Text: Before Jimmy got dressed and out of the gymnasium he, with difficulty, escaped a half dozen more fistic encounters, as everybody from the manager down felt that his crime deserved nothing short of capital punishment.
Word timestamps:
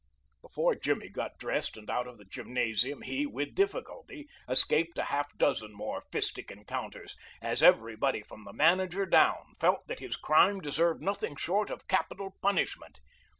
Before 0.41 0.73
Jimmy 0.73 1.09
got 1.09 1.37
dressed 1.37 1.77
and 1.77 1.87
out 1.87 2.07
of 2.07 2.17
the 2.17 2.25
gymnasium 2.25 3.03
he, 3.03 3.27
with 3.27 3.53
difficulty, 3.53 4.27
escaped 4.49 4.97
a 4.97 5.03
half 5.03 5.29
dozen 5.37 5.73
more 5.73 6.01
fistic 6.11 6.49
encounters, 6.49 7.15
as 7.39 7.61
everybody 7.61 8.23
from 8.23 8.43
the 8.43 8.51
manager 8.51 9.05
down 9.05 9.53
felt 9.59 9.85
that 9.85 9.99
his 9.99 10.15
crime 10.17 10.59
deserved 10.59 11.03
nothing 11.03 11.35
short 11.35 11.69
of 11.69 11.87
capital 11.87 12.35
punishment. 12.41 12.99